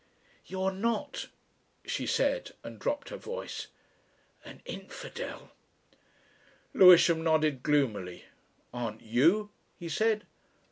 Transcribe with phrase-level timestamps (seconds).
[0.47, 1.27] "You're not,"
[1.85, 3.67] she said, and dropped her voice,
[4.43, 5.51] "an infidel?"
[6.73, 8.25] Lewisham nodded gloomily.
[8.73, 10.25] "Aren't you?" he said.